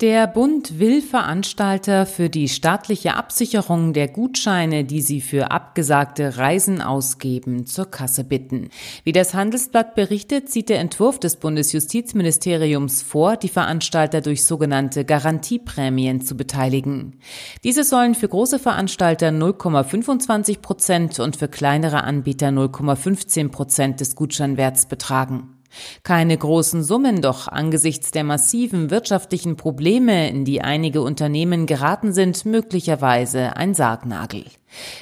[0.00, 6.80] Der Bund will Veranstalter für die staatliche Absicherung der Gutscheine, die sie für abgesagte Reisen
[6.80, 8.70] ausgeben, zur Kasse bitten.
[9.02, 16.20] Wie das Handelsblatt berichtet, sieht der Entwurf des Bundesjustizministeriums vor, die Veranstalter durch sogenannte Garantieprämien
[16.20, 17.18] zu beteiligen.
[17.64, 24.86] Diese sollen für große Veranstalter 0,25 Prozent und für kleinere Anbieter 0,15 Prozent des Gutscheinwerts
[24.86, 25.57] betragen.
[26.02, 32.44] Keine großen Summen, doch angesichts der massiven wirtschaftlichen Probleme, in die einige Unternehmen geraten sind,
[32.44, 34.44] möglicherweise ein Sargnagel.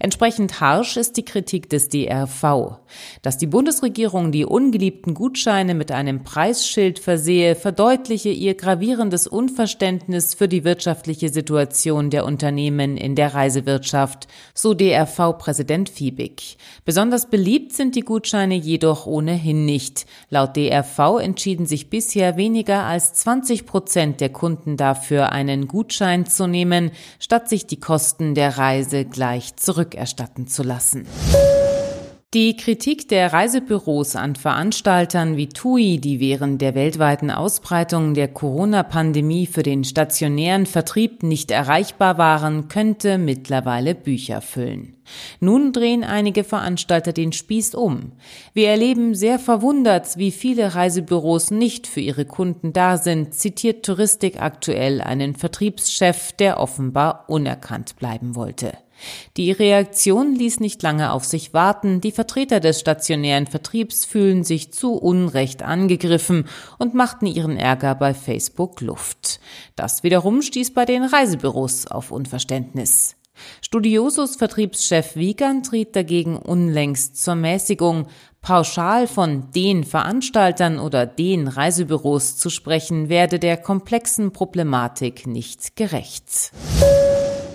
[0.00, 2.78] Entsprechend harsch ist die Kritik des DRV.
[3.22, 10.48] Dass die Bundesregierung die ungeliebten Gutscheine mit einem Preisschild versehe, verdeutliche ihr gravierendes Unverständnis für
[10.48, 16.58] die wirtschaftliche Situation der Unternehmen in der Reisewirtschaft, so DRV-Präsident Fiebig.
[16.84, 20.06] Besonders beliebt sind die Gutscheine jedoch ohnehin nicht.
[20.28, 26.46] Laut DRV entschieden sich bisher weniger als 20 Prozent der Kunden dafür, einen Gutschein zu
[26.46, 31.06] nehmen, statt sich die Kosten der Reise gleich zurückerstatten zu lassen.
[32.34, 39.46] Die Kritik der Reisebüros an Veranstaltern wie TUI, die während der weltweiten Ausbreitung der Corona-Pandemie
[39.46, 44.96] für den stationären Vertrieb nicht erreichbar waren, könnte mittlerweile Bücher füllen.
[45.40, 48.12] Nun drehen einige Veranstalter den Spieß um.
[48.54, 54.40] Wir erleben sehr verwundert, wie viele Reisebüros nicht für ihre Kunden da sind, zitiert Touristik
[54.40, 58.72] aktuell einen Vertriebschef, der offenbar unerkannt bleiben wollte.
[59.36, 62.00] Die Reaktion ließ nicht lange auf sich warten.
[62.00, 66.46] Die Vertreter des stationären Vertriebs fühlen sich zu Unrecht angegriffen
[66.78, 69.40] und machten ihren Ärger bei Facebook Luft.
[69.76, 73.16] Das wiederum stieß bei den Reisebüros auf Unverständnis.
[73.60, 78.06] Studiosus Vertriebschef Wiegand riet dagegen unlängst zur Mäßigung.
[78.40, 86.50] Pauschal von den Veranstaltern oder den Reisebüros zu sprechen, werde der komplexen Problematik nicht gerecht.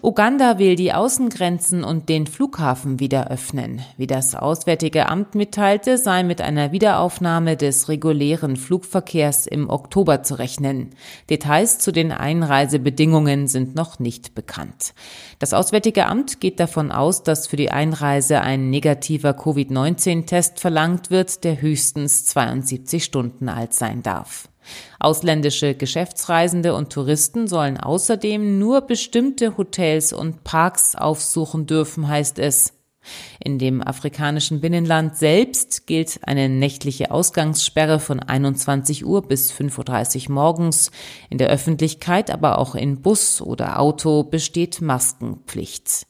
[0.00, 3.80] Uganda will die Außengrenzen und den Flughafen wieder öffnen.
[3.96, 10.38] Wie das Auswärtige Amt mitteilte, sei mit einer Wiederaufnahme des regulären Flugverkehrs im Oktober zu
[10.38, 10.90] rechnen.
[11.30, 14.94] Details zu den Einreisebedingungen sind noch nicht bekannt.
[15.40, 21.42] Das Auswärtige Amt geht davon aus, dass für die Einreise ein negativer Covid-19-Test verlangt wird,
[21.42, 24.48] der höchstens 72 Stunden alt sein darf.
[25.00, 32.74] Ausländische Geschäftsreisende und Touristen sollen außerdem nur bestimmte Hotels und Parks aufsuchen dürfen, heißt es.
[33.40, 40.34] In dem afrikanischen Binnenland selbst gilt eine nächtliche Ausgangssperre von 21 Uhr bis 5.30 Uhr
[40.34, 40.90] morgens.
[41.30, 46.06] In der Öffentlichkeit, aber auch in Bus oder Auto besteht Maskenpflicht.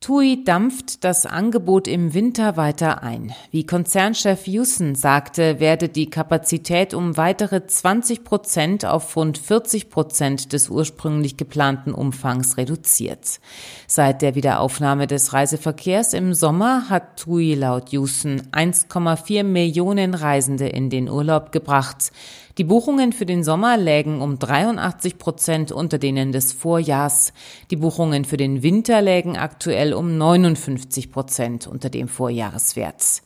[0.00, 3.32] TUI dampft das Angebot im Winter weiter ein.
[3.50, 10.52] Wie Konzernchef Houston sagte, werde die Kapazität um weitere 20 Prozent auf rund 40 Prozent
[10.52, 13.40] des ursprünglich geplanten Umfangs reduziert.
[13.88, 20.90] Seit der Wiederaufnahme des Reiseverkehrs im Sommer hat TUI laut Houston 1,4 Millionen Reisende in
[20.90, 22.12] den Urlaub gebracht.
[22.58, 27.32] Die Buchungen für den Sommer lägen um 83 Prozent unter denen des Vorjahrs.
[27.70, 33.22] Die Buchungen für den Winter lägen aktuell um 59 Prozent unter dem Vorjahreswert.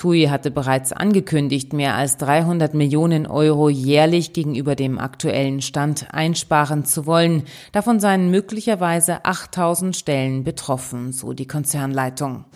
[0.00, 6.86] TUI hatte bereits angekündigt, mehr als 300 Millionen Euro jährlich gegenüber dem aktuellen Stand einsparen
[6.86, 7.42] zu wollen.
[7.72, 12.46] Davon seien möglicherweise 8000 Stellen betroffen, so die Konzernleitung.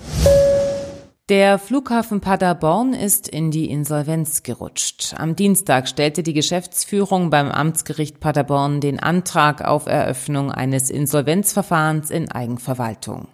[1.30, 5.14] Der Flughafen Paderborn ist in die Insolvenz gerutscht.
[5.16, 12.30] Am Dienstag stellte die Geschäftsführung beim Amtsgericht Paderborn den Antrag auf Eröffnung eines Insolvenzverfahrens in
[12.30, 13.28] Eigenverwaltung.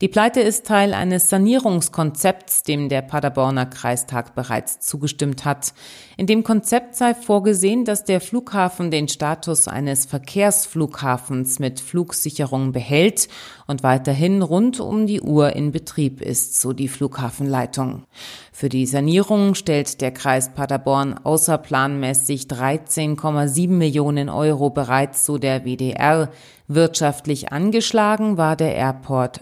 [0.00, 5.72] Die Pleite ist Teil eines Sanierungskonzepts, dem der Paderborner Kreistag bereits zugestimmt hat.
[6.16, 13.28] In dem Konzept sei vorgesehen, dass der Flughafen den Status eines Verkehrsflughafens mit Flugsicherung behält
[13.66, 18.04] und weiterhin rund um die Uhr in Betrieb ist, so die Flughafenleitung.
[18.52, 26.30] Für die Sanierung stellt der Kreis Paderborn außerplanmäßig 13,7 Millionen Euro bereits, so der WDR.
[26.66, 29.40] Wirtschaftlich angeschlagen war der Airport